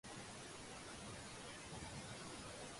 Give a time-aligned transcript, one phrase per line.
[0.01, 0.09] 一個